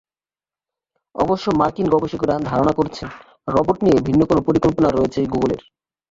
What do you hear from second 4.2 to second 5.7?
কোনো পরিকল্পনা রয়েছে গুগলের।